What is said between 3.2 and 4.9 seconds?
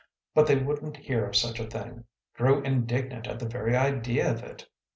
at the very idea of it.